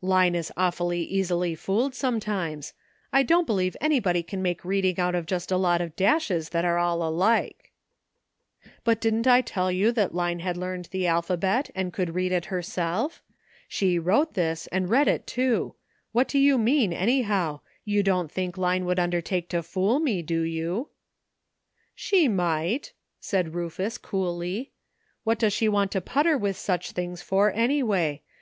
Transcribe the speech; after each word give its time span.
Line 0.00 0.34
is 0.34 0.50
aw 0.56 0.70
fully 0.70 1.02
easily 1.02 1.54
fooled, 1.54 1.94
sometimes; 1.94 2.72
I 3.12 3.22
don't 3.22 3.44
believe 3.46 3.76
anybody 3.78 4.22
can 4.22 4.40
make 4.40 4.64
reading 4.64 4.98
out 4.98 5.14
of 5.14 5.26
just 5.26 5.52
a 5.52 5.58
lot 5.58 5.82
of 5.82 5.94
dashes 5.96 6.48
that 6.48 6.64
are 6.64 6.78
all 6.78 7.06
alike!"" 7.06 7.72
But 8.86 9.02
didn't 9.02 9.26
I 9.26 9.42
tell 9.42 9.70
you 9.70 9.92
that 9.92 10.14
Line 10.14 10.38
had 10.38 10.56
learned 10.56 10.86
the 10.92 11.06
alphabet, 11.06 11.68
and 11.74 11.92
could 11.92 12.14
read 12.14 12.32
it 12.32 12.46
herself? 12.46 13.22
She 13.68 13.98
wrote 13.98 14.32
this, 14.32 14.66
and 14.68 14.88
read 14.88 15.08
it, 15.08 15.26
too; 15.26 15.74
what 16.12 16.26
do 16.28 16.38
you 16.38 16.56
mean, 16.56 16.94
anyhow? 16.94 17.60
You 17.84 18.02
don't 18.02 18.32
think 18.32 18.56
Line 18.56 18.86
would 18.86 18.98
under 18.98 19.20
take 19.20 19.50
to 19.50 19.62
fool 19.62 19.98
me, 20.00 20.22
do 20.22 20.40
you?" 20.40 20.88
256 21.98 22.12
LEARNING. 22.14 22.28
'* 22.28 22.28
She 22.28 22.28
might," 22.28 22.92
said 23.20 23.52
Rufus 23.54 23.98
coolly; 23.98 24.72
"what 25.24 25.38
does 25.38 25.52
she 25.52 25.68
want 25.68 25.92
to 25.92 26.00
putter 26.00 26.38
with 26.38 26.56
such 26.56 26.92
things 26.92 27.20
for, 27.20 27.52
any 27.52 27.82
way? 27.82 28.22